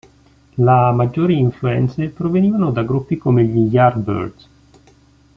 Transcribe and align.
La 0.55 0.91
maggiori 0.91 1.37
influenze 1.37 2.07
provenivano 2.07 2.71
da 2.71 2.81
gruppi 2.81 3.17
come 3.19 3.45
gli 3.45 3.71
Yardbirds. 3.71 4.49